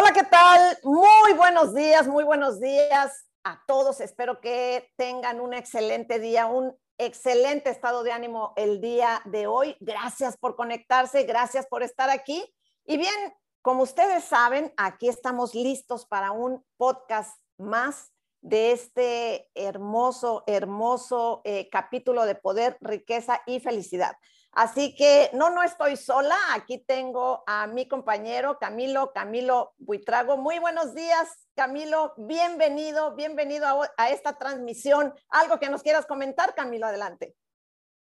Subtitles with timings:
[0.00, 0.78] Hola, ¿qué tal?
[0.84, 4.00] Muy buenos días, muy buenos días a todos.
[4.00, 9.76] Espero que tengan un excelente día, un excelente estado de ánimo el día de hoy.
[9.80, 12.44] Gracias por conectarse, gracias por estar aquí.
[12.84, 13.12] Y bien,
[13.60, 21.68] como ustedes saben, aquí estamos listos para un podcast más de este hermoso, hermoso eh,
[21.70, 24.16] capítulo de poder, riqueza y felicidad.
[24.52, 26.36] Así que no, no estoy sola.
[26.52, 30.36] Aquí tengo a mi compañero Camilo, Camilo Buitrago.
[30.36, 32.14] Muy buenos días, Camilo.
[32.16, 35.14] Bienvenido, bienvenido a, esta transmisión.
[35.28, 37.34] Algo que nos quieras comentar, Camilo, adelante.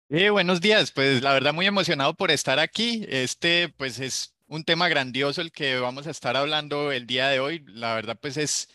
[0.09, 3.05] Eh, buenos días, pues la verdad muy emocionado por estar aquí.
[3.09, 7.39] Este pues es un tema grandioso el que vamos a estar hablando el día de
[7.39, 7.63] hoy.
[7.67, 8.69] La verdad pues es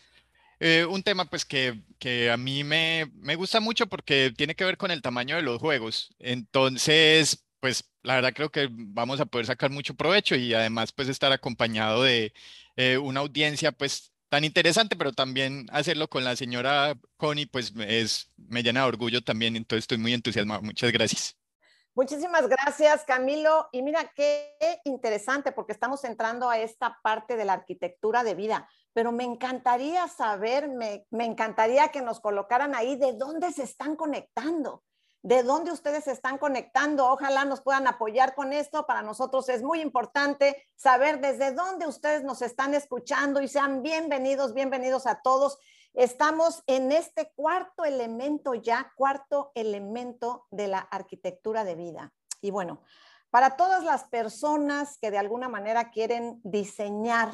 [0.59, 4.65] eh, un tema pues que, que a mí me, me gusta mucho porque tiene que
[4.65, 6.13] ver con el tamaño de los juegos.
[6.19, 11.07] Entonces, pues la verdad creo que vamos a poder sacar mucho provecho y además pues
[11.07, 12.33] estar acompañado de
[12.75, 18.31] eh, una audiencia pues tan interesante, pero también hacerlo con la señora Connie pues es,
[18.35, 20.61] me llena de orgullo también, entonces estoy muy entusiasmado.
[20.61, 21.37] Muchas gracias.
[21.93, 23.67] Muchísimas gracias, Camilo.
[23.73, 28.69] Y mira qué interesante, porque estamos entrando a esta parte de la arquitectura de vida,
[28.93, 33.97] pero me encantaría saber, me, me encantaría que nos colocaran ahí de dónde se están
[33.97, 34.83] conectando
[35.23, 37.07] de dónde ustedes se están conectando.
[37.07, 38.85] Ojalá nos puedan apoyar con esto.
[38.85, 44.53] Para nosotros es muy importante saber desde dónde ustedes nos están escuchando y sean bienvenidos,
[44.53, 45.59] bienvenidos a todos.
[45.93, 52.13] Estamos en este cuarto elemento ya, cuarto elemento de la arquitectura de vida.
[52.41, 52.81] Y bueno,
[53.29, 57.33] para todas las personas que de alguna manera quieren diseñar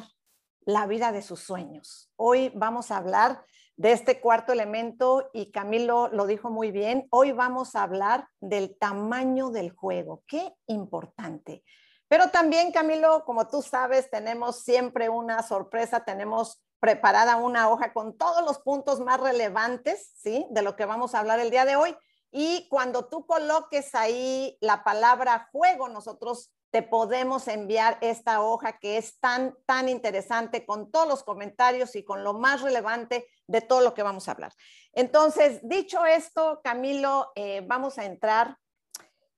[0.60, 3.42] la vida de sus sueños, hoy vamos a hablar
[3.78, 7.06] de este cuarto elemento y Camilo lo dijo muy bien.
[7.10, 10.24] Hoy vamos a hablar del tamaño del juego.
[10.26, 11.62] Qué importante.
[12.08, 18.18] Pero también, Camilo, como tú sabes, tenemos siempre una sorpresa, tenemos preparada una hoja con
[18.18, 20.44] todos los puntos más relevantes, ¿sí?
[20.50, 21.96] De lo que vamos a hablar el día de hoy.
[22.32, 28.98] Y cuando tú coloques ahí la palabra juego, nosotros te podemos enviar esta hoja que
[28.98, 33.80] es tan, tan interesante con todos los comentarios y con lo más relevante de todo
[33.80, 34.52] lo que vamos a hablar.
[34.92, 38.58] Entonces, dicho esto, Camilo, eh, vamos a entrar.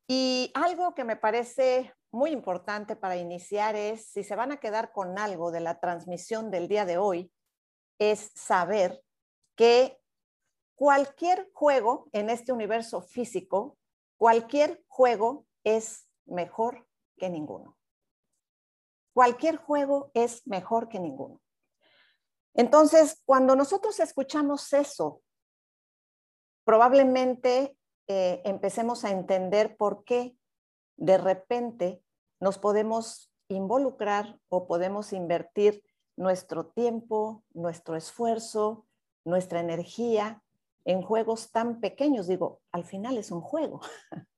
[0.09, 4.91] Y algo que me parece muy importante para iniciar es, si se van a quedar
[4.91, 7.33] con algo de la transmisión del día de hoy,
[8.01, 9.05] es saber
[9.55, 10.01] que
[10.75, 13.79] cualquier juego en este universo físico,
[14.17, 16.90] cualquier juego es mejor
[17.21, 17.77] que ninguno.
[19.13, 21.41] Cualquier juego es mejor que ninguno.
[22.55, 25.23] Entonces, cuando nosotros escuchamos eso,
[26.65, 27.77] probablemente
[28.09, 30.37] eh, empecemos a entender por qué
[30.97, 32.03] de repente
[32.41, 35.83] nos podemos involucrar o podemos invertir
[36.17, 38.87] nuestro tiempo, nuestro esfuerzo,
[39.25, 40.43] nuestra energía
[40.85, 42.27] en juegos tan pequeños.
[42.27, 43.81] Digo, al final es un juego.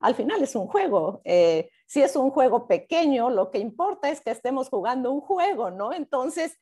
[0.00, 1.20] al final es un juego.
[1.24, 5.72] Eh, si es un juego pequeño, lo que importa es que estemos jugando un juego,
[5.72, 5.92] ¿no?
[5.92, 6.56] Entonces,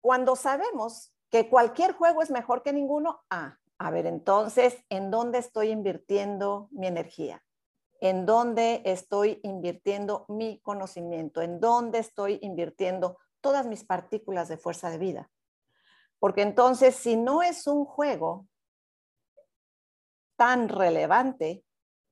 [0.00, 5.36] cuando sabemos que cualquier juego es mejor que ninguno, ah, a ver, entonces, ¿en dónde
[5.36, 7.44] estoy invirtiendo mi energía?
[8.00, 11.42] ¿En dónde estoy invirtiendo mi conocimiento?
[11.42, 15.30] ¿En dónde estoy invirtiendo todas mis partículas de fuerza de vida?
[16.18, 18.46] Porque entonces, si no es un juego
[20.36, 21.66] tan relevante,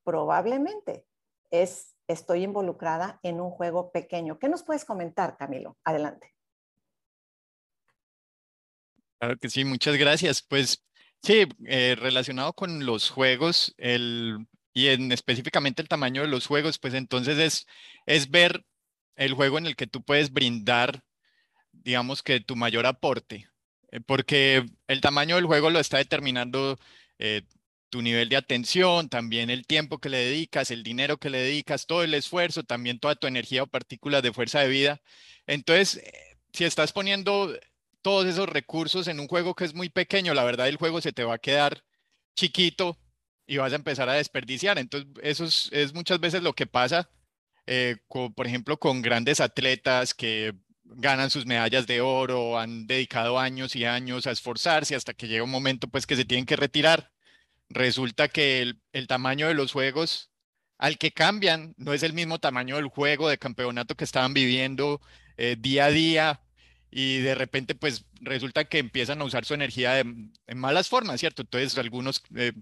[0.04, 1.06] probablemente
[1.50, 4.38] es, estoy involucrada en un juego pequeño.
[4.38, 5.76] ¿Qué nos puedes comentar, Camilo?
[5.84, 6.34] Adelante.
[9.18, 10.42] Claro que sí, muchas gracias.
[10.42, 10.84] Pues
[11.22, 16.78] sí, eh, relacionado con los juegos el, y en específicamente el tamaño de los juegos,
[16.78, 17.66] pues entonces es,
[18.06, 18.64] es ver
[19.16, 21.02] el juego en el que tú puedes brindar,
[21.72, 23.48] digamos que tu mayor aporte,
[23.90, 26.78] eh, porque el tamaño del juego lo está determinando
[27.18, 27.42] eh,
[27.90, 31.86] tu nivel de atención, también el tiempo que le dedicas, el dinero que le dedicas,
[31.86, 35.00] todo el esfuerzo, también toda tu energía o partículas de fuerza de vida.
[35.46, 37.52] Entonces, eh, si estás poniendo
[38.02, 41.12] todos esos recursos en un juego que es muy pequeño, la verdad el juego se
[41.12, 41.84] te va a quedar
[42.34, 42.98] chiquito
[43.46, 44.78] y vas a empezar a desperdiciar.
[44.78, 47.10] Entonces, eso es, muchas veces lo que pasa,
[47.66, 50.54] eh, por ejemplo, con grandes atletas que
[50.84, 55.44] ganan sus medallas de oro, han dedicado años y años a esforzarse hasta que llega
[55.44, 57.10] un momento pues que se tienen que retirar
[57.70, 60.30] resulta que el, tamaño de los juegos
[60.78, 65.00] al que cambian no es el mismo tamaño del juego de campeonato que estaban viviendo
[65.36, 66.40] eh, día a día
[66.90, 71.42] y de repente pues resulta que empiezan a usar su energía en malas formas, ¿cierto?
[71.42, 72.52] Entonces algunos eh,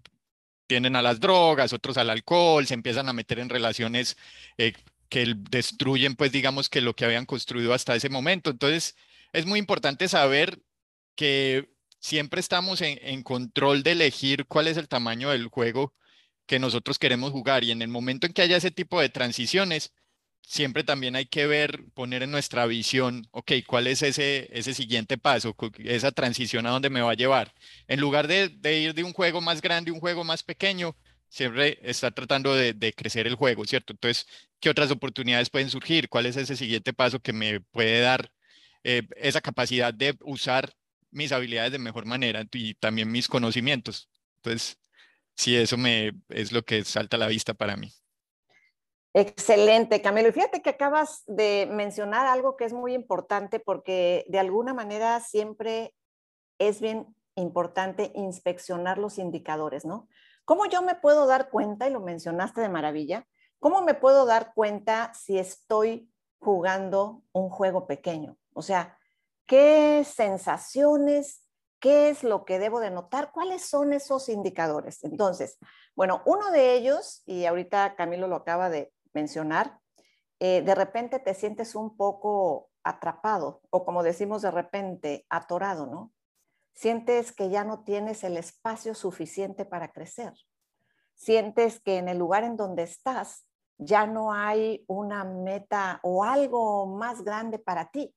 [0.69, 4.17] tienden a las drogas, otros al alcohol, se empiezan a meter en relaciones
[4.59, 4.75] eh,
[5.09, 8.51] que destruyen, pues digamos que lo que habían construido hasta ese momento.
[8.51, 8.97] Entonces,
[9.33, 10.61] es muy importante saber
[11.17, 15.95] que siempre estamos en, control de elegir cuál es el tamaño del juego
[16.47, 19.93] que nosotros queremos jugar y en el momento en que haya ese tipo de transiciones,
[20.43, 25.19] siempre también hay que ver, poner en nuestra visión, ok, ¿cuál es ese, ese siguiente
[25.19, 25.55] paso,
[25.85, 27.55] esa transición a dónde me va a llevar?
[27.87, 30.97] En lugar de, de ir de un juego más grande a un juego más pequeño,
[31.29, 33.93] siempre está tratando de, de, crecer el juego, ¿cierto?
[33.93, 34.27] Entonces,
[34.61, 36.09] ¿qué otras oportunidades pueden surgir?
[36.09, 38.33] ¿Cuál es ese siguiente paso que me puede dar
[38.85, 40.73] eh, esa capacidad de usar
[41.11, 44.11] mis habilidades de mejor manera y también mis conocimientos?
[44.37, 44.79] Entonces,
[45.35, 47.93] sí, eso me, es lo que salta a la vista para mí.
[49.15, 50.29] Excelente, Camilo.
[50.29, 55.19] Y fíjate que acabas de mencionar algo que es muy importante porque de alguna manera
[55.21, 55.95] siempre
[56.59, 60.09] es bien importante inspeccionar los indicadores, ¿no?
[60.45, 63.27] ¿Cómo yo me puedo dar cuenta, y lo mencionaste de maravilla,
[63.59, 68.37] cómo me puedo dar cuenta si estoy jugando un juego pequeño?
[68.55, 68.98] O sea,
[69.49, 71.43] ¿qué sensaciones,
[71.81, 73.33] qué es lo que debo de notar?
[73.33, 75.03] ¿Cuáles son esos indicadores?
[75.03, 75.59] Entonces,
[75.97, 79.81] bueno, uno de ellos, y ahorita Camilo lo acaba de mencionar,
[80.39, 86.13] eh, de repente te sientes un poco atrapado o como decimos de repente, atorado, ¿no?
[86.75, 90.33] Sientes que ya no tienes el espacio suficiente para crecer.
[91.15, 93.47] Sientes que en el lugar en donde estás
[93.79, 98.15] ya no hay una meta o algo más grande para ti.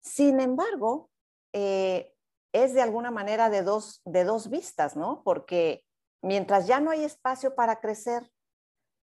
[0.00, 1.10] Sin embargo,
[1.52, 2.14] eh,
[2.52, 5.22] es de alguna manera de dos, de dos vistas, ¿no?
[5.22, 5.84] Porque
[6.22, 8.30] mientras ya no hay espacio para crecer,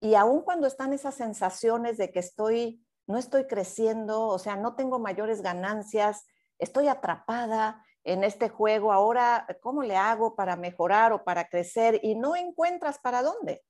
[0.00, 4.76] y aun cuando están esas sensaciones de que estoy, no estoy creciendo, o sea, no
[4.76, 6.26] tengo mayores ganancias,
[6.58, 12.00] estoy atrapada en este juego, ahora, ¿cómo le hago para mejorar o para crecer?
[12.02, 13.64] Y no encuentras para dónde.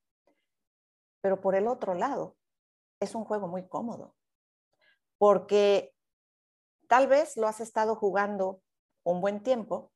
[1.20, 2.36] Pero por el otro lado,
[2.98, 4.16] es un juego muy cómodo,
[5.18, 5.93] porque
[6.88, 8.60] tal vez lo has estado jugando
[9.02, 9.92] un buen tiempo,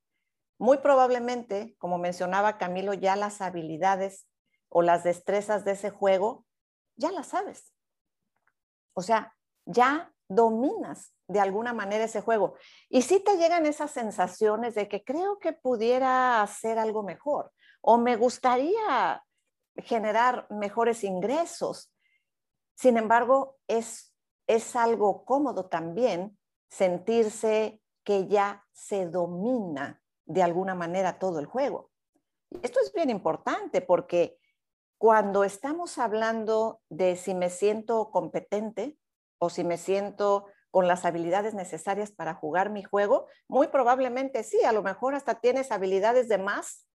[0.58, 4.26] muy probablemente, como mencionaba Camilo, ya las habilidades
[4.68, 6.44] o las destrezas de ese juego,
[6.96, 7.72] ya las sabes.
[8.94, 12.54] O sea, ya dominas de alguna manera ese juego.
[12.88, 17.98] Y si te llegan esas sensaciones de que creo que pudiera hacer algo mejor o
[17.98, 19.22] me gustaría
[19.76, 21.92] generar mejores ingresos.
[22.74, 24.14] Sin embargo, es,
[24.46, 26.37] es algo cómodo también
[26.68, 31.90] sentirse que ya se domina de alguna manera todo el juego.
[32.62, 34.38] Esto es bien importante porque
[34.98, 38.98] cuando estamos hablando de si me siento competente
[39.38, 44.62] o si me siento con las habilidades necesarias para jugar mi juego, muy probablemente sí,
[44.64, 46.86] a lo mejor hasta tienes habilidades de más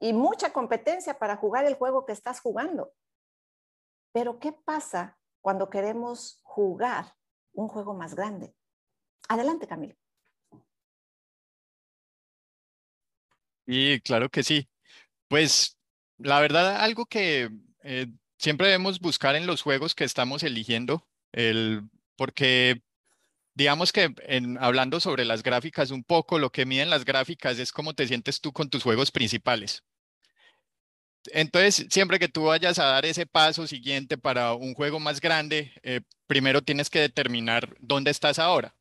[0.00, 2.92] y mucha competencia para jugar el juego que estás jugando.
[4.12, 7.14] Pero ¿qué pasa cuando queremos jugar
[7.52, 8.55] un juego más grande?
[9.28, 9.94] Adelante, Camilo.
[13.66, 14.68] Y claro que sí.
[15.28, 15.76] Pues
[16.18, 17.50] la verdad, algo que
[17.82, 18.06] eh,
[18.38, 21.82] siempre debemos buscar en los juegos que estamos eligiendo, el,
[22.16, 22.82] porque
[23.54, 27.72] digamos que en, hablando sobre las gráficas un poco, lo que miden las gráficas es
[27.72, 29.84] cómo te sientes tú con tus juegos principales.
[31.32, 35.72] Entonces, siempre que tú vayas a dar ese paso siguiente para un juego más grande,
[35.82, 38.74] eh, primero tienes que determinar dónde estás ahora.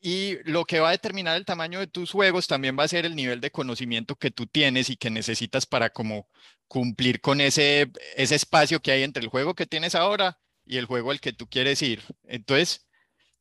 [0.00, 3.06] Y lo que va a determinar el tamaño de tus juegos también va a ser
[3.06, 6.28] el nivel de conocimiento que tú tienes y que necesitas para como
[6.68, 10.86] cumplir con ese, ese espacio que hay entre el juego que tienes ahora y el
[10.86, 12.02] juego al que tú quieres ir.
[12.24, 12.86] Entonces,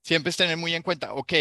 [0.02, 1.34] siempre es tener muy en cuenta, ok,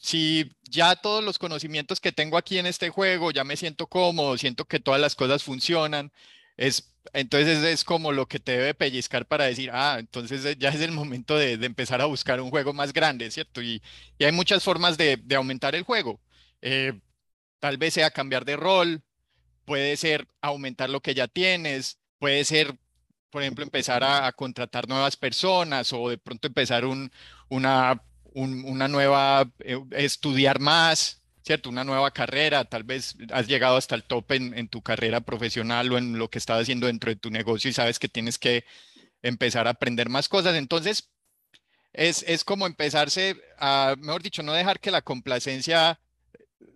[0.00, 4.36] si ya todos los conocimientos que tengo aquí en este juego, ya me siento cómodo,
[4.36, 6.12] siento que todas las cosas funcionan,
[6.56, 10.70] es entonces es como lo que te debe pellizcar para decir, ah, entonces eh, ya
[10.70, 13.62] es el momento de, empezar a buscar un juego más grande, ¿cierto?
[13.62, 13.82] Y,
[14.20, 16.20] hay muchas formas de, aumentar el juego.
[16.62, 17.00] Eh,
[17.60, 19.02] tal vez sea cambiar de rol,
[19.64, 22.76] puede ser aumentar lo que ya tienes, puede ser,
[23.30, 27.10] por ejemplo, empezar a, contratar nuevas personas o de pronto empezar un,
[27.48, 28.02] una,
[28.34, 31.68] una nueva, eh, estudiar más, ¿cierto?
[31.68, 35.98] Una nueva carrera, tal vez has llegado hasta el tope en, tu carrera profesional o
[35.98, 38.64] en lo que estás haciendo dentro de tu negocio y sabes que tienes que
[39.22, 40.54] empezar a aprender más cosas.
[40.56, 41.10] Entonces,
[41.92, 46.00] es, es como empezarse a, mejor dicho, no dejar que la complacencia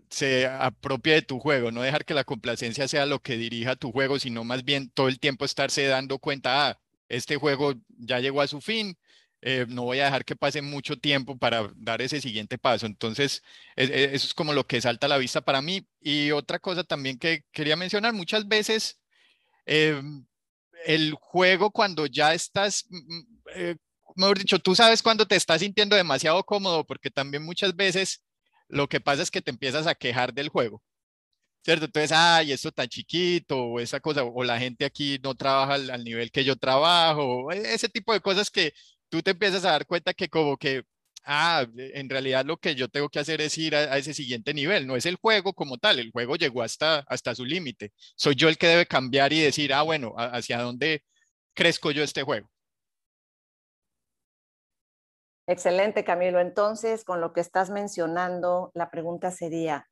[0.09, 3.93] se apropie de tu juego, no dejar que la complacencia sea lo que dirija tu
[3.93, 8.41] juego, sino más bien todo el tiempo estarse dando cuenta, ah, este juego ya llegó
[8.41, 8.97] a su fin,
[9.49, 12.85] eh, no voy a dejar que pase mucho tiempo para dar ese siguiente paso.
[12.85, 13.45] Entonces,
[13.77, 15.87] e, e, eso es como lo que salta a la vista para mí.
[16.01, 18.99] Y otra cosa también que quería mencionar, muchas veces
[19.67, 20.27] em,
[20.87, 23.77] el juego cuando ya estás, mm, mm, eh,
[24.17, 28.25] mejor dicho, tú sabes cuando te estás sintiendo demasiado cómodo, porque también muchas veces
[28.69, 30.83] lo que pasa es que te empiezas a quejar del juego.
[31.65, 31.87] ¿Cierto?
[31.87, 35.91] Entonces, ay, esto tan chiquito, o esa cosa, o la gente aquí no trabaja al,
[35.91, 38.73] al nivel que yo trabajo, e, ese tipo de cosas que
[39.09, 40.85] tú te empiezas a dar cuenta que como que
[41.27, 44.87] ah, en realidad lo que yo tengo que hacer es ir a, ese siguiente nivel,
[44.87, 47.93] no es el juego como tal, el juego llegó hasta, hasta su límite.
[48.17, 51.05] Soy yo el que debe cambiar y decir, ah, bueno, hacia dónde
[51.55, 52.49] crezco yo este juego.
[55.49, 56.41] Excelente, Camilo.
[56.41, 59.89] Entonces, con lo que estás mencionando, la pregunta sería,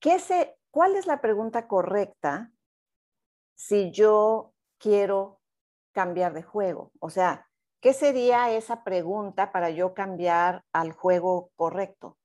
[0.00, 2.50] ¿qué se, ¿cuál es la pregunta correcta
[3.54, 5.39] si yo quiero
[6.00, 6.92] cambiar de juego?
[6.98, 12.18] O sea, ¿Qué sería esa pregunta para yo cambiar al juego correcto?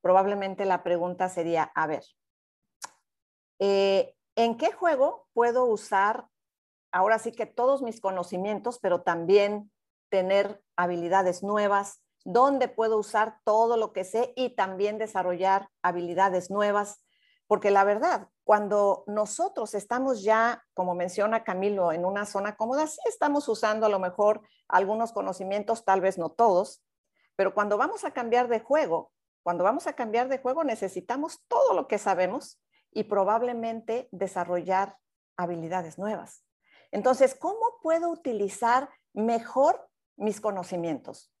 [0.00, 2.02] Probablemente la pregunta sería, a ver,
[3.58, 6.28] eh, ¿en qué juego puedo usar
[6.92, 9.70] ahora sí que todos mis conocimientos, pero también
[10.08, 12.02] tener habilidades nuevas?
[12.24, 17.04] ¿Dónde puedo usar todo lo que sé y también desarrollar habilidades nuevas?
[17.46, 23.00] Porque la verdad, cuando nosotros estamos ya, como menciona Camilo, en una zona cómoda, sí
[23.06, 26.80] estamos usando a lo mejor algunos conocimientos, tal vez no todos,
[27.34, 29.10] pero cuando vamos a cambiar de juego,
[29.42, 32.62] cuando vamos a cambiar de juego necesitamos todo lo que sabemos
[32.92, 34.96] y probablemente desarrollar
[35.36, 36.44] habilidades nuevas.
[36.92, 41.32] Entonces, ¿cómo puedo utilizar mejor mis conocimientos?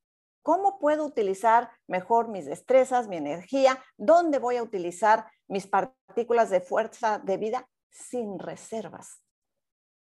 [0.42, 3.80] ¿Cómo puedo utilizar mejor mis destrezas, mi energía?
[3.96, 9.22] ¿Dónde voy a utilizar mis partículas de fuerza de vida sin reservas?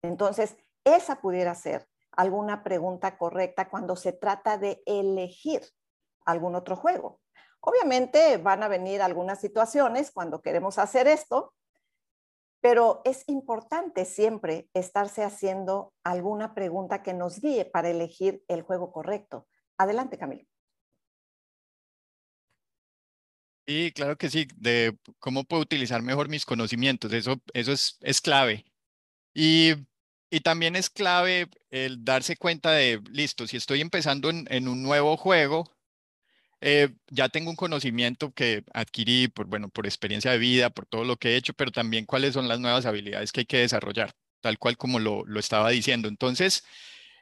[0.01, 5.61] Entonces, esa pudiera ser alguna pregunta correcta cuando se trata de elegir
[6.25, 7.19] algún otro juego.
[7.61, 11.53] Obviamente van a venir algunas situaciones cuando queremos hacer esto,
[12.59, 18.91] pero es importante siempre estarse haciendo alguna pregunta que nos guíe para elegir el juego
[18.91, 19.47] correcto.
[19.77, 20.50] Adelante, Camilo.
[23.67, 28.19] Sí, claro que sí, de cómo puedo utilizar mejor mis conocimientos, eso, eso es, es
[28.19, 28.65] clave.
[29.33, 29.73] Y,
[30.29, 35.17] y, también es clave el darse cuenta de, listo, si estoy empezando en, un nuevo
[35.17, 35.71] juego,
[36.61, 41.05] eh, ya tengo un conocimiento que adquirí por, bueno, por experiencia de vida, por todo
[41.05, 44.13] lo que he hecho, pero también cuáles son las nuevas habilidades que hay que desarrollar,
[44.41, 46.07] tal cual como lo, lo estaba diciendo.
[46.07, 46.63] Entonces,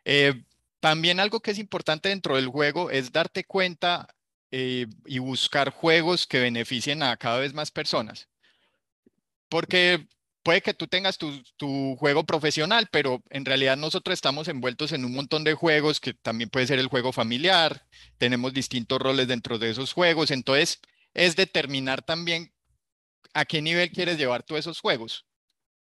[0.05, 0.43] eh,
[0.79, 4.07] también algo que es importante dentro del juego es darte cuenta
[4.51, 8.27] eh, y buscar juegos que beneficien a cada vez más personas.
[9.49, 10.07] Porque
[10.43, 15.05] puede que tú tengas tu, tu, juego profesional, pero en realidad nosotros estamos envueltos en
[15.05, 17.85] un montón de juegos que también puede ser el juego familiar,
[18.17, 20.79] tenemos distintos roles dentro de esos juegos, entonces
[21.13, 22.53] es determinar también
[23.33, 25.25] a qué nivel quieres llevar tú esos juegos.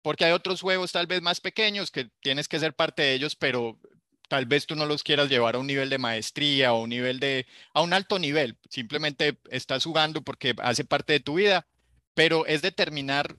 [0.03, 3.35] Porque hay otros juegos tal vez más pequeños que tienes que ser parte de ellos,
[3.35, 3.81] pero
[4.29, 7.21] tal vez tú no los quieras llevar a un nivel de maestría o un nivel
[7.21, 11.67] de, a un alto nivel, simplemente estás jugando porque hace parte de tu vida,
[12.15, 13.37] pero es determinar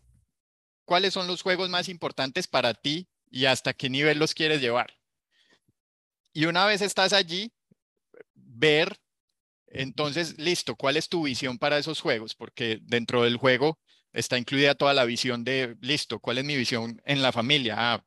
[0.85, 4.93] cuáles son los juegos más importantes para ti y hasta qué nivel los quieres llevar.
[6.33, 7.51] Y una vez estás allí,
[8.35, 8.99] ver,
[9.67, 12.35] entonces, listo, ¿cuál es tu visión para esos juegos?
[12.35, 13.79] Porque dentro del juego
[14.13, 17.75] está incluida toda la visión de, listo, ¿cuál es mi visión en la familia?
[17.77, 18.05] Ah,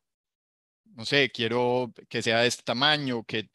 [0.95, 3.47] no sé, quiero que sea de este tamaño, que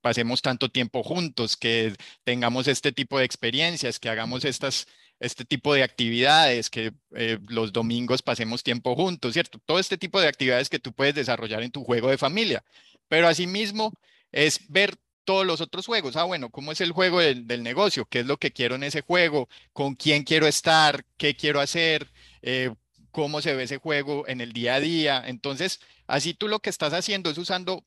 [0.00, 4.86] pasemos tanto tiempo juntos, que tengamos este tipo de experiencias, que hagamos estas,
[5.20, 9.58] este tipo de actividades, que eh, los domingos pasemos tiempo juntos, ¿cierto?
[9.64, 12.64] Todo este tipo de actividades que tú puedes desarrollar en tu juego de familia.
[13.08, 13.92] Pero asimismo
[14.32, 16.16] es ver todos los otros juegos.
[16.16, 18.06] Ah, bueno, ¿cómo es el juego del, negocio?
[18.06, 19.48] ¿Qué es lo que quiero en ese juego?
[19.74, 21.04] ¿Con quién quiero estar?
[21.18, 22.10] ¿Qué quiero hacer?
[22.42, 22.70] Eh,
[23.10, 25.22] ¿Cómo se ve ese juego en el día a día?
[25.26, 27.86] Entonces, Así tú lo que estás haciendo es usando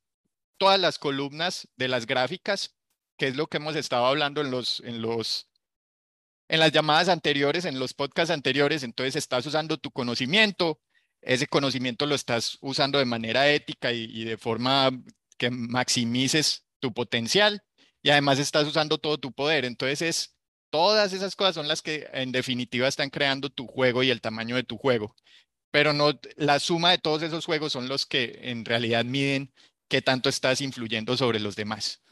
[0.57, 2.75] todas las columnas de las gráficas,
[3.17, 5.49] que es lo que hemos estado hablando en los, en los,
[6.47, 8.83] en las llamadas anteriores, en los podcasts anteriores.
[8.83, 10.79] Entonces estás usando tu conocimiento,
[11.19, 14.91] ese conocimiento lo estás usando de manera ética y, y de forma
[15.37, 17.63] que maximices tu potencial
[18.03, 19.65] y además estás usando todo tu poder.
[19.65, 20.35] Entonces es
[20.71, 24.55] todas esas cosas son las que en definitiva están creando tu juego y el tamaño
[24.55, 25.15] de tu juego
[25.71, 29.51] pero no, la suma de todos esos juegos son los que en realidad miden
[29.87, 32.03] qué tanto estás influyendo sobre los demás.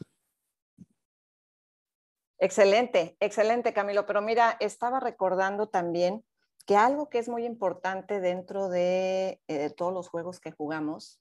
[2.38, 6.24] Excelente, excelente Camilo, pero mira, estaba recordando también
[6.66, 11.20] que algo que es muy importante dentro de, eh, todos los juegos que jugamos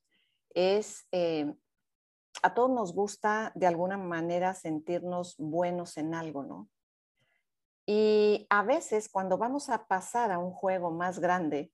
[0.54, 1.54] es, eh,
[2.42, 6.70] a todos nos gusta de alguna manera sentirnos buenos en algo, ¿no?
[7.92, 11.74] Y a veces cuando vamos a pasar a un juego más grande,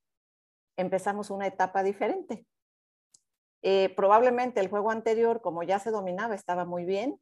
[0.77, 2.47] empezamos una etapa diferente.
[3.61, 7.19] eh, probablemente el juego anterior, como ya se dominaba, estaba muy bien.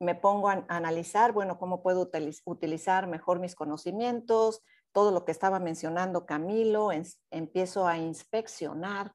[0.00, 2.10] Me pongo a, analizar, bueno, cómo puedo
[2.44, 4.62] utilizar mejor mis conocimientos,
[4.92, 6.90] todo lo que estaba mencionando Camilo,
[7.30, 9.14] empiezo a inspeccionar.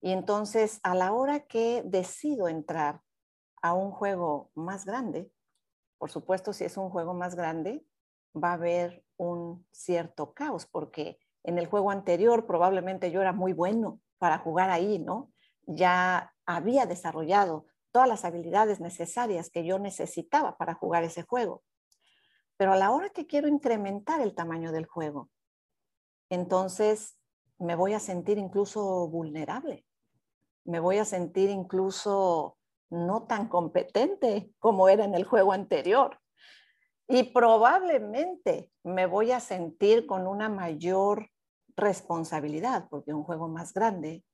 [0.00, 3.00] Y entonces, a la hora que decido entrar
[3.62, 5.28] a un juego más grande,
[5.98, 7.84] por supuesto, si es un juego más grande,
[8.34, 13.52] va a haber un cierto caos, porque en el juego anterior probablemente yo era muy
[13.52, 15.32] bueno para jugar ahí, ¿no?
[15.66, 21.62] Ya había desarrollado todas las habilidades necesarias que yo necesitaba para jugar ese juego.
[22.56, 25.30] Pero a la hora que quiero incrementar el tamaño del juego,
[26.28, 27.18] entonces
[27.58, 29.86] me voy a sentir incluso vulnerable.
[30.64, 32.56] Me voy a sentir incluso
[32.90, 36.20] no tan competente como era en el juego anterior.
[37.08, 41.30] Y probablemente me voy a sentir con una mayor
[41.76, 44.24] responsabilidad, porque un juego más grande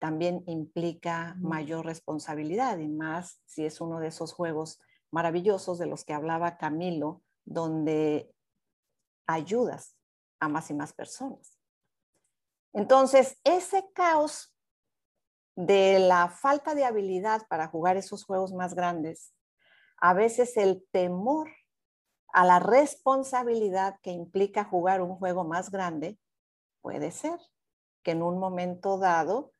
[0.00, 6.04] también implica mayor responsabilidad y más si es uno de esos juegos maravillosos de los
[6.04, 8.32] que hablaba Camilo, donde
[9.26, 9.96] ayudas
[10.40, 11.58] a más y más personas.
[12.72, 14.54] Entonces, ese caos
[15.54, 19.34] de la falta de habilidad para jugar esos juegos más grandes,
[19.98, 21.50] a veces el temor
[22.32, 26.18] a la responsabilidad que implica jugar un juego más grande,
[26.80, 27.38] puede ser
[28.02, 29.52] que en un momento dado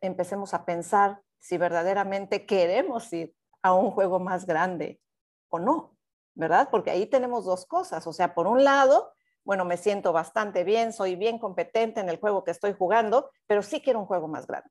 [0.00, 5.00] empecemos a pensar si verdaderamente queremos ir a un juego más grande
[5.48, 5.96] o no,
[6.34, 6.68] ¿verdad?
[6.70, 8.06] Porque ahí tenemos dos cosas.
[8.06, 9.12] O sea, por un lado,
[9.44, 13.62] bueno, me siento bastante bien, soy bien competente en el juego que estoy jugando, pero
[13.62, 14.70] sí quiero un juego más grande.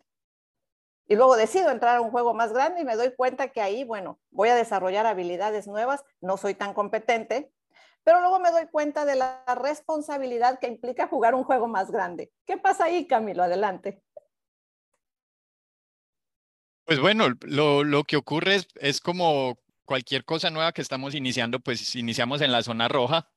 [1.07, 3.83] Y luego decido entrar a un juego más grande y me doy cuenta que ahí,
[3.83, 7.51] bueno, voy a desarrollar habilidades nuevas, no soy tan competente,
[8.03, 12.31] pero luego me doy cuenta de la responsabilidad que implica jugar un juego más grande.
[12.45, 13.43] ¿Qué pasa ahí, Camilo?
[13.43, 14.01] Adelante.
[16.85, 21.95] Pues bueno, lo, que ocurre es, es, como cualquier cosa nueva que estamos iniciando, pues
[21.95, 23.27] iniciamos en la zona roja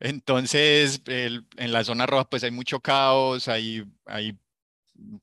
[0.00, 4.38] entonces, en la zona roja, pues hay mucho caos, hay, hay,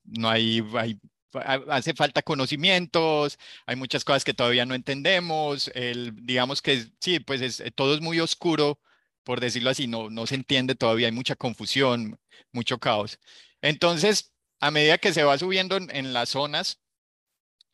[0.04, 1.00] no hay, hay,
[1.38, 7.40] hace falta conocimientos, hay muchas cosas que todavía no entendemos, el, digamos que sí, pues
[7.40, 8.80] es, todo es muy oscuro,
[9.24, 12.18] por decirlo así, no, se entiende todavía, hay mucha confusión,
[12.52, 13.18] mucho caos.
[13.62, 16.80] Entonces, a medida que se va subiendo en, las zonas,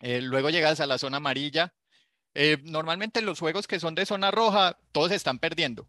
[0.00, 1.74] eh, luego llegas a la zona amarilla,
[2.34, 5.86] eh, normalmente los juegos que son de zona roja, todos están perdiendo.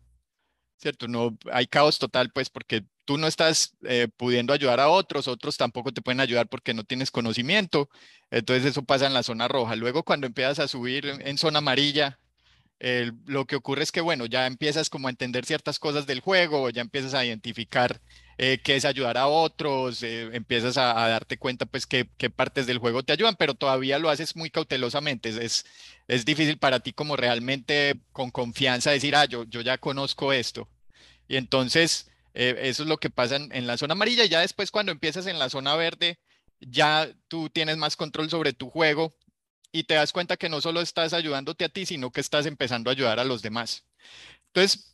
[0.77, 1.07] ¿Cierto?
[1.07, 5.57] No hay caos total, pues, porque tú no estás eh, pudiendo ayudar a otros, otros
[5.57, 7.89] tampoco te pueden ayudar porque no tienes conocimiento.
[8.31, 9.75] Entonces eso pasa en la zona roja.
[9.75, 12.19] Luego cuando empiezas a subir en, zona amarilla,
[13.25, 16.69] lo que ocurre es que, bueno, ya empiezas como a entender ciertas cosas del juego,
[16.69, 18.01] ya empiezas a identificar
[18.37, 22.79] eh, qué es ayudar a otros, eh, empiezas a, darte cuenta, pues, qué, partes del
[22.79, 25.29] juego te ayudan, pero todavía lo haces muy cautelosamente.
[25.29, 25.65] Es,
[26.07, 30.67] es difícil para ti como realmente con confianza decir, ah, yo, yo ya conozco esto.
[31.27, 34.25] Y entonces, eh, eso es lo que pasa en, la zona amarilla.
[34.25, 36.19] Ya después, cuando empiezas en la zona verde,
[36.59, 39.15] ya tú tienes más control sobre tu juego
[39.71, 42.89] y te das cuenta que no solo estás ayudándote a ti, sino que estás empezando
[42.89, 43.85] a ayudar a los demás.
[44.47, 44.92] Entonces,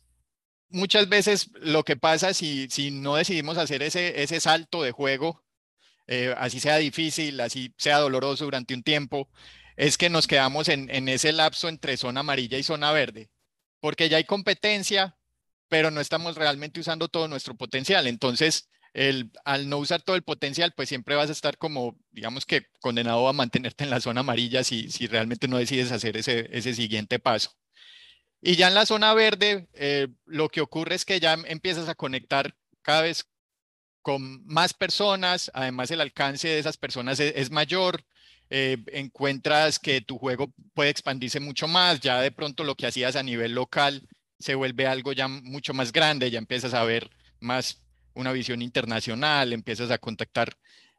[0.70, 5.44] muchas veces lo que pasa si, si no decidimos hacer ese, ese salto de juego,
[6.06, 9.28] eh, así sea difícil, así sea doloroso durante un tiempo,
[9.76, 13.30] es que nos quedamos en, en ese lapso entre zona amarilla y zona verde,
[13.80, 15.16] porque ya hay competencia,
[15.68, 18.06] pero no estamos realmente usando todo nuestro potencial.
[18.06, 22.44] Entonces, el, al no usar todo el potencial, pues siempre vas a estar como, digamos
[22.46, 26.48] que condenado a mantenerte en la zona amarilla si, si realmente no decides hacer ese,
[26.52, 27.59] ese siguiente paso.
[28.42, 31.94] Y ya en la zona verde, eh, lo que ocurre es que ya empiezas a
[31.94, 33.26] conectar cada vez
[34.02, 38.04] con más personas, además el alcance de esas personas es, es mayor,
[38.48, 43.14] eh, encuentras que tu juego puede expandirse mucho más, ya de pronto lo que hacías
[43.14, 44.08] a nivel local
[44.40, 47.82] se vuelve algo ya mucho más grande, ya empiezas a ver más
[48.14, 50.56] una visión internacional, empiezas a contactar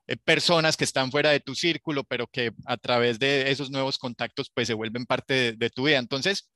[0.08, 3.98] eh, personas que están fuera de tu círculo, pero que a través de esos nuevos
[3.98, 5.98] contactos pues se vuelven parte de, tu vida.
[5.98, 6.50] Entonces,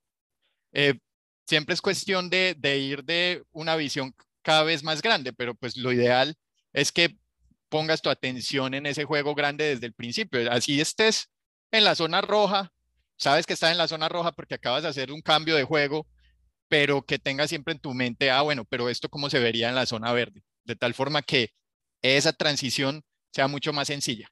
[0.76, 1.00] eh,
[1.48, 5.76] siempre es cuestión de, de, ir de una visión cada vez más grande, pero pues
[5.78, 6.36] lo ideal
[6.74, 7.18] es que
[7.70, 10.52] pongas tu atención en ese juego grande desde el principio.
[10.52, 11.30] Así estés
[11.72, 12.72] en la zona roja,
[13.18, 16.06] sabes que estás en la zona roja porque acabas de hacer un cambio de juego
[16.68, 19.76] pero que tenga siempre en tu mente, ah, bueno, pero esto cómo se vería en
[19.76, 21.54] la zona verde, de tal forma que
[22.02, 24.30] esa transición sea mucho más sencilla.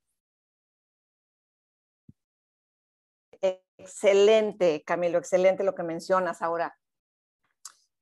[3.78, 6.78] Excelente, Camilo, excelente lo que mencionas ahora.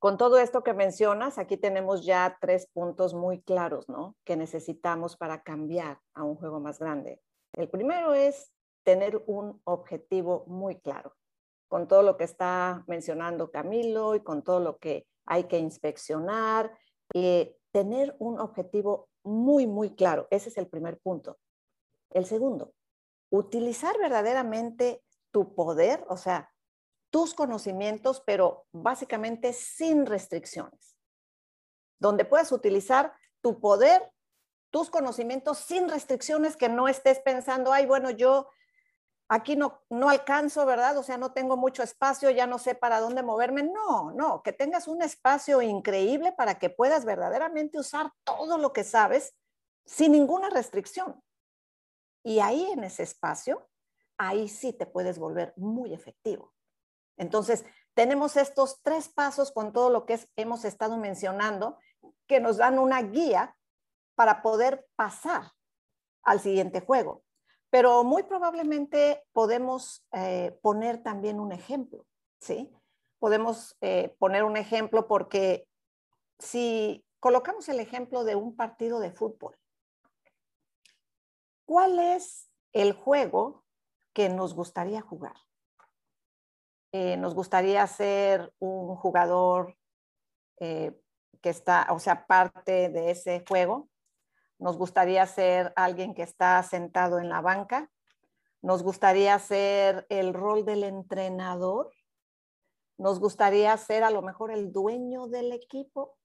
[0.02, 4.16] con todo esto que mencionas, aquí tenemos ya tres puntos muy claros, ¿no?
[4.24, 7.22] Que necesitamos para cambiar a un juego más grande.
[7.52, 11.14] El primero es tener un objetivo muy claro,
[11.68, 16.76] con todo lo que está mencionando Camilo y con todo lo que hay que inspeccionar,
[17.14, 20.26] y tener un objetivo muy, muy claro.
[20.32, 21.38] Ese es el primer punto.
[22.10, 22.74] El segundo,
[23.30, 26.52] utilizar verdaderamente tu poder, o sea,
[27.10, 30.96] tus conocimientos, pero básicamente sin restricciones,
[31.98, 34.12] donde puedes utilizar tu poder,
[34.70, 38.48] tus conocimientos sin restricciones, que no estés pensando, ay, bueno, yo
[39.28, 40.96] aquí no, no alcanzo, ¿verdad?
[40.98, 43.62] O sea, no tengo mucho espacio, ya no sé para dónde moverme.
[43.62, 48.84] No, no, que tengas un espacio increíble para que puedas verdaderamente usar todo lo que
[48.84, 49.34] sabes
[49.84, 51.22] sin ninguna restricción.
[52.22, 53.68] Y ahí en ese espacio,
[54.28, 56.52] ahí sí te puedes volver muy efectivo.
[57.16, 61.78] Entonces, tenemos estos tres pasos con todo lo que hemos estado mencionando
[62.26, 63.56] que nos dan una guía
[64.14, 65.52] para poder pasar
[66.22, 67.22] al siguiente juego.
[67.70, 72.06] Pero muy probablemente podemos eh, poner también un ejemplo,
[72.38, 72.70] ¿sí?
[73.18, 75.66] Podemos eh, poner un ejemplo porque
[76.38, 79.56] si colocamos el ejemplo de un partido de fútbol,
[81.64, 83.61] ¿cuál es el juego
[84.12, 85.36] que nos gustaría jugar?
[86.92, 89.78] Eh, nos gustaría ser un jugador
[90.60, 90.92] eh,
[91.40, 93.88] que está, o sea, parte de ese juego.
[94.58, 97.90] Nos gustaría ser alguien que está sentado en la banca.
[98.60, 101.90] Nos gustaría ser el rol del entrenador.
[102.98, 106.16] Nos gustaría ser a lo mejor el dueño del equipo.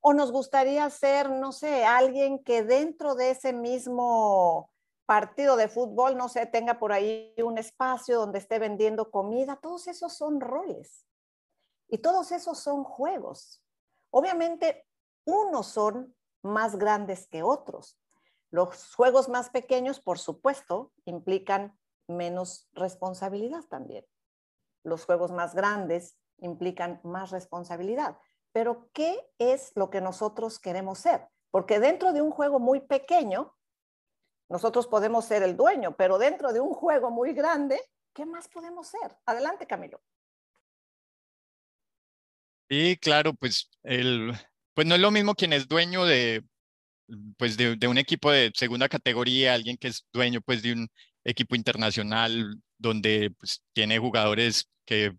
[0.00, 4.71] O nos gustaría ser, no sé, alguien que dentro de ese mismo
[5.12, 9.86] partido de fútbol, no sé, tenga por ahí un espacio donde esté vendiendo comida, todos
[9.86, 11.06] esos son roles
[11.86, 13.62] y todos esos son juegos.
[14.10, 14.86] Obviamente,
[15.26, 18.00] unos son más grandes que otros.
[18.50, 24.06] Los juegos más pequeños, por supuesto, implican menos responsabilidad también.
[24.82, 28.16] Los juegos más grandes implican más responsabilidad.
[28.52, 31.28] Pero, ¿qué es lo que nosotros queremos ser?
[31.50, 33.54] Porque dentro de un juego muy pequeño,
[34.52, 37.80] nosotros podemos ser el dueño, pero dentro de un juego muy grande,
[38.12, 39.16] ¿qué más podemos ser?
[39.24, 40.02] Adelante, Camilo.
[42.68, 44.32] Sí, claro, pues, el,
[44.74, 46.44] pues no es lo mismo quien es dueño de,
[47.38, 50.88] pues de, un equipo de segunda categoría, alguien que es dueño pues de un
[51.24, 55.16] equipo internacional donde pues, tiene jugadores que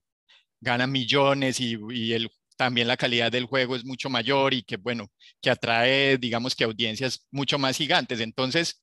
[0.61, 4.77] ganan millones y, y el, también la calidad del juego es mucho mayor y que
[4.77, 5.07] bueno,
[5.41, 8.19] que atrae digamos que audiencias mucho más gigantes.
[8.19, 8.82] Entonces,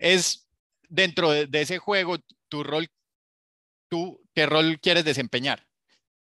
[0.00, 0.48] es
[0.88, 2.88] dentro de, ese juego tu rol,
[3.88, 5.66] tú qué rol quieres desempeñar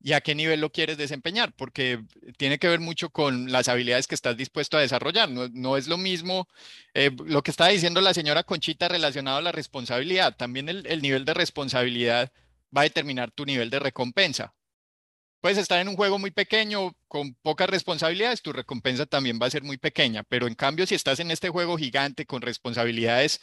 [0.01, 2.05] y a qué nivel lo quieres desempeñar, porque
[2.37, 5.29] tiene que ver mucho con las habilidades que estás dispuesto a desarrollar.
[5.29, 6.47] No, es lo mismo
[6.95, 10.37] eh, lo que estaba diciendo la señora Conchita relacionado a la responsabilidad.
[10.37, 12.33] También el, el nivel de responsabilidad
[12.77, 14.55] va a determinar tu nivel de recompensa.
[15.41, 19.51] Puedes estar en un juego muy pequeño con pocas responsabilidades, tu recompensa también va a
[19.51, 23.41] ser muy pequeña, pero en cambio si estás en este juego gigante con responsabilidades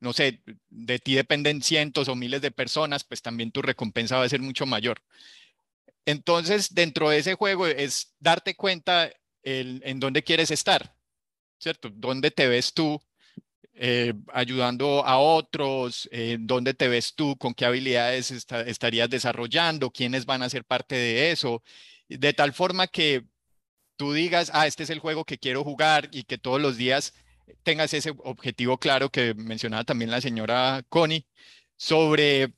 [0.00, 4.24] no sé, de ti dependen cientos o miles de personas, pues también tu recompensa va
[4.24, 5.02] a ser mucho mayor.
[6.06, 9.10] Entonces, dentro de ese juego es darte cuenta
[9.42, 10.94] en dónde quieres estar,
[11.58, 11.90] ¿cierto?
[11.90, 13.00] ¿Dónde te ves tú
[13.76, 16.08] eh, ayudando a otros?
[16.12, 17.36] ¿En ¿Dónde te ves tú?
[17.36, 19.90] ¿Con qué habilidades estarías desarrollando?
[19.90, 21.62] ¿Quiénes van a ser parte de eso?
[22.08, 23.24] De tal forma que
[23.96, 27.14] tú digas, ah, este es el juego que quiero jugar y que todos los días
[27.62, 31.26] tengas ese objetivo claro que mencionaba también la señora Connie
[31.76, 32.52] sobre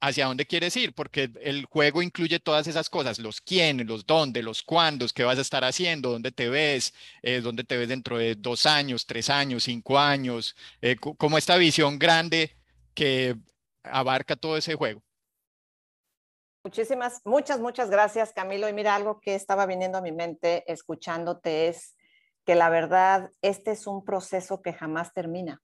[0.00, 4.42] hacia dónde quieres ir, porque el juego incluye todas esas cosas, los quiénes, los dónde,
[4.42, 8.18] los cuándos, qué vas a estar haciendo, dónde te ves, eh, dónde te ves dentro
[8.18, 12.56] de dos años, tres años, cinco años, eh, como esta visión grande
[12.94, 13.36] que
[13.82, 15.02] abarca todo ese juego.
[16.62, 18.68] Muchísimas, muchas, muchas gracias, Camilo.
[18.68, 21.95] Y mira, algo que estaba viniendo a mi mente escuchándote es
[22.46, 25.60] que la verdad, este es un proceso que jamás termina.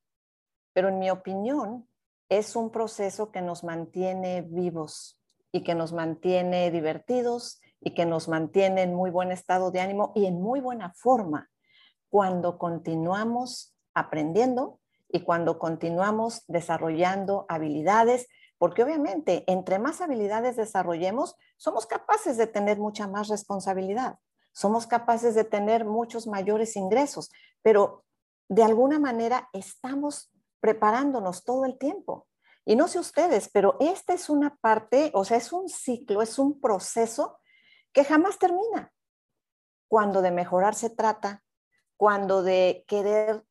[0.72, 1.88] Pero en mi opinión,
[2.28, 5.20] es un proceso que nos mantiene vivos
[5.52, 10.12] y que nos mantiene divertidos y que nos mantiene en muy buen estado de ánimo
[10.16, 11.50] y en muy buena forma
[12.08, 21.86] cuando continuamos aprendiendo y cuando continuamos desarrollando habilidades, porque obviamente entre más habilidades desarrollemos, somos
[21.86, 24.18] capaces de tener mucha más responsabilidad
[24.52, 27.30] somos capaces de tener muchos mayores ingresos,
[27.62, 28.04] pero
[28.48, 32.26] de alguna manera estamos preparándonos todo el tiempo.
[32.64, 36.38] Y no sé ustedes, pero esta es una parte, o sea, es un ciclo, es
[36.38, 37.38] un proceso
[37.92, 38.92] que jamás termina.
[39.88, 41.42] cuando de mejorar se trata,
[41.98, 43.44] cuando de querer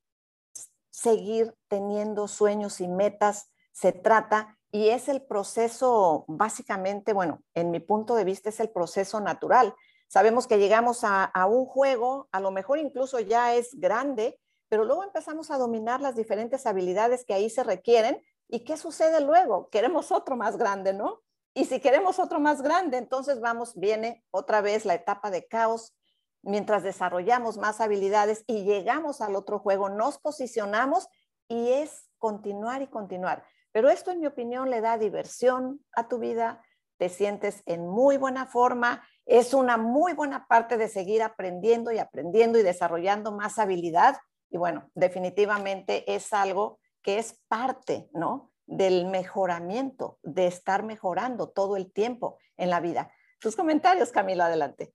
[0.90, 7.80] seguir teniendo sueños y metas se trata y es el proceso básicamente, bueno, en mi
[7.80, 9.76] punto de vista es el proceso natural.
[10.12, 15.06] Sabemos que llegamos a, un juego, a lo mejor incluso ya es grande, pero luego
[15.06, 18.22] empezamos a dominar las diferentes habilidades que ahí se requieren.
[18.50, 19.70] ¿Y qué sucede luego?
[19.70, 21.22] Queremos otro más grande, ¿no?
[21.54, 25.96] Y si queremos otro más grande, entonces vamos, viene otra vez la etapa de caos,
[26.42, 31.08] mientras desarrollamos más habilidades y llegamos al otro juego, nos posicionamos
[31.48, 33.46] y es continuar y continuar.
[33.72, 36.62] Pero esto, en mi opinión, le da diversión a tu vida,
[36.98, 42.00] te sientes en muy buena forma, es una muy buena parte de seguir aprendiendo y
[42.00, 44.18] aprendiendo y desarrollando más habilidad.
[44.50, 48.52] Y bueno, definitivamente es algo que es parte, ¿no?
[48.66, 53.10] Del mejoramiento, de estar mejorando todo el tiempo en la vida.
[53.40, 54.94] Tus comentarios, Camilo, adelante.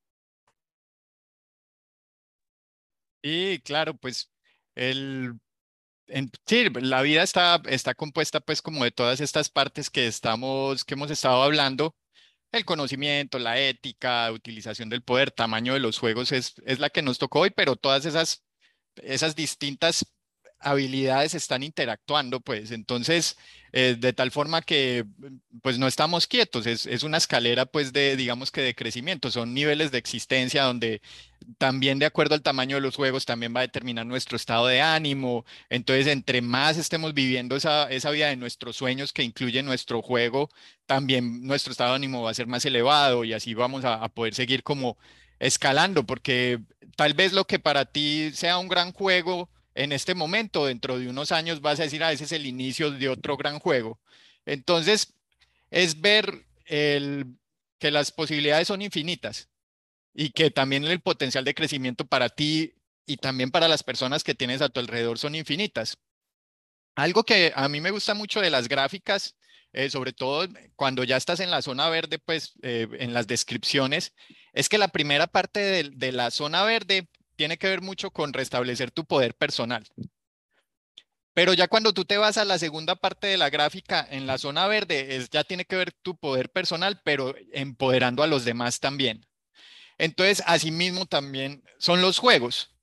[3.22, 4.30] Y claro, pues
[4.74, 5.40] el,
[6.44, 10.92] sí, la vida está, está compuesta pues como de todas estas partes que estamos, que
[10.92, 11.94] hemos estado hablando.
[12.52, 17.02] El conocimiento, la ética, utilización del poder, tamaño de los juegos es, es la que
[17.02, 18.44] nos tocó hoy, pero todas esas,
[18.96, 20.06] esas distintas
[20.60, 23.36] habilidades están interactuando, pues entonces,
[23.72, 25.04] eh, de tal forma que
[25.62, 29.54] pues no estamos quietos, es, es, una escalera pues de, digamos que de crecimiento, son
[29.54, 31.02] niveles de existencia donde
[31.58, 34.80] también de acuerdo al tamaño de los juegos también va a determinar nuestro estado de
[34.80, 40.02] ánimo, entonces entre más estemos viviendo esa, esa vida de nuestros sueños que incluye nuestro
[40.02, 40.48] juego,
[40.86, 44.08] también nuestro estado de ánimo va a ser más elevado y así vamos a, a
[44.08, 44.96] poder seguir como
[45.38, 46.60] escalando, porque
[46.96, 51.08] tal vez lo que para ti sea un gran juego, en este momento, dentro de
[51.08, 54.00] unos años, vas a decir, ah, ese es el inicio de otro gran juego.
[54.46, 55.14] Entonces,
[55.70, 59.48] es ver que las posibilidades son infinitas
[60.14, 64.34] y que también el potencial de crecimiento para ti y también para las personas que
[64.34, 65.98] tienes a tu alrededor son infinitas.
[66.96, 69.36] Algo que a mí me gusta mucho de las gráficas,
[69.72, 74.14] eh, sobre todo cuando ya estás en la zona verde, pues eh, en las descripciones,
[74.54, 78.90] es que la primera parte de la zona verde tiene que ver mucho con restablecer
[78.90, 79.86] tu poder personal.
[81.34, 84.38] Pero ya cuando tú te vas a la segunda parte de la gráfica, en la
[84.38, 88.80] zona verde, es, ya tiene que ver tu poder personal, pero empoderando a los demás
[88.80, 89.26] también.
[89.98, 92.74] Entonces, asimismo también son los juegos.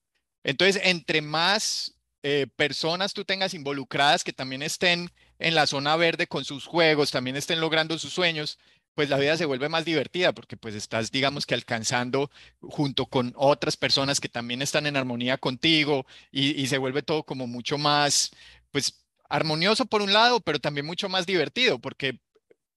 [0.43, 6.27] Entonces, entre más eh, personas tú tengas involucradas que también estén en la zona verde
[6.27, 8.57] con sus juegos, también estén logrando sus sueños,
[8.95, 12.29] pues la vida se vuelve más divertida porque pues estás, digamos que alcanzando
[12.61, 17.47] junto con otras personas que también están en armonía contigo y, se vuelve todo como
[17.47, 18.31] mucho más,
[18.71, 22.19] pues armonioso por un lado, pero también mucho más divertido porque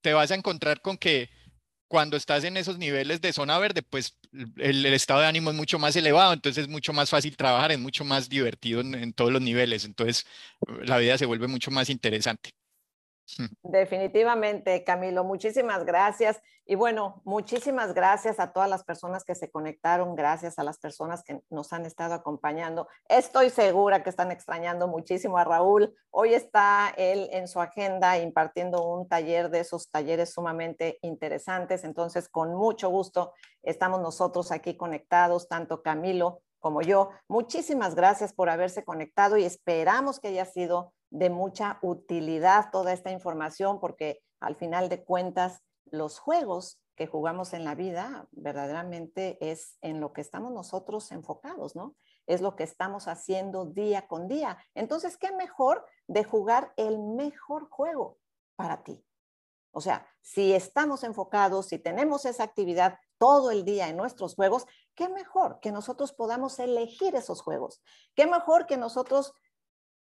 [0.01, 1.31] te vas a encontrar con que
[1.89, 4.19] cuando estás en esos niveles de zona verde, pues
[4.57, 7.79] el, estado de ánimo es mucho más elevado, entonces es mucho más fácil trabajar, es
[7.79, 10.27] mucho más divertido en todos los niveles, entonces
[10.85, 12.55] la vida se vuelve mucho más interesante.
[13.63, 16.41] Definitivamente, Camilo, muchísimas gracias.
[16.65, 21.23] Y bueno, muchísimas gracias a todas las personas que se conectaron, gracias a las personas
[21.23, 22.89] que nos han estado acompañando.
[23.09, 25.95] Estoy segura que están extrañando muchísimo a Raúl.
[26.11, 31.85] Hoy está él en su agenda impartiendo un taller de esos talleres sumamente interesantes.
[31.85, 37.11] Entonces, con mucho gusto estamos nosotros aquí conectados, tanto Camilo como yo.
[37.29, 43.11] Muchísimas gracias por haberse conectado y esperamos que haya sido de mucha utilidad toda esta
[43.11, 49.77] información porque al final de cuentas los juegos que jugamos en la vida verdaderamente es
[49.83, 51.95] en lo que estamos nosotros enfocados, ¿no?
[52.27, 54.59] Es lo que estamos haciendo día con día.
[54.75, 58.19] Entonces, ¿qué mejor de jugar el mejor juego
[58.57, 59.05] para ti?
[59.73, 64.65] O sea, si estamos enfocados, si tenemos esa actividad todo el día en nuestros juegos,
[64.95, 67.83] qué mejor que nosotros podamos elegir esos juegos.
[68.15, 69.35] Qué mejor que nosotros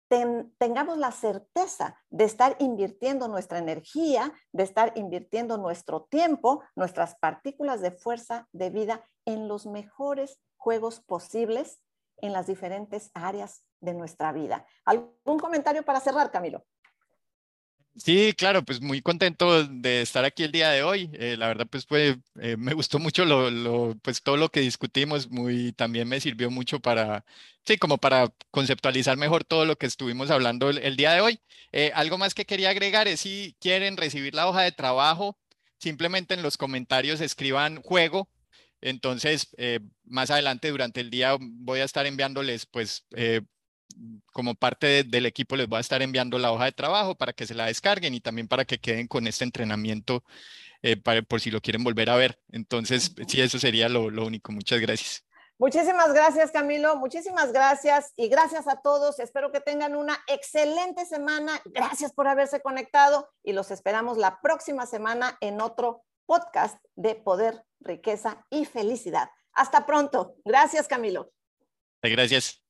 [0.10, 7.82] tengamos la certeza de estar invirtiendo nuestra energía, de estar invirtiendo nuestro tiempo, nuestras partículas
[7.82, 11.82] de fuerza de vida en los mejores juegos posibles
[12.18, 14.66] en las diferentes áreas de nuestra vida.
[14.86, 16.64] ¿Algún comentario para cerrar, Camilo?
[17.98, 21.10] Sí, claro, pues muy contento de estar aquí el día de hoy.
[21.14, 25.30] Eh, la verdad, pues fue, eh, me gustó mucho lo, pues todo lo que discutimos,
[25.30, 27.24] muy, también me sirvió mucho para,
[27.66, 31.40] sí, como para conceptualizar mejor todo lo que estuvimos hablando el, día de hoy.
[31.72, 35.38] Eh, algo más que quería agregar es si quieren recibir la hoja de trabajo,
[35.78, 38.30] simplemente en los comentarios escriban juego.
[38.82, 39.56] Entonces,
[40.04, 43.06] más adelante durante el día voy a estar enviándoles pues
[44.34, 47.48] como parte del equipo les voy a estar enviando la hoja de trabajo para que
[47.48, 50.24] se la descarguen y también para que queden con este entrenamiento
[50.82, 52.40] eh, para, por si lo quieren volver a ver.
[52.52, 54.52] Entonces, sí, eso sería lo, lo único.
[54.52, 55.26] Muchas gracias.
[55.58, 56.98] Muchísimas gracias, Camilo.
[56.98, 59.20] Muchísimas gracias y gracias a todos.
[59.20, 61.62] Espero que tengan una excelente semana.
[61.66, 67.64] Gracias por haberse conectado y los esperamos la próxima semana en otro podcast de Poder,
[67.80, 69.30] Riqueza y Felicidad.
[69.54, 70.36] Hasta pronto.
[70.44, 71.32] Gracias, Camilo.
[72.02, 72.65] Gracias.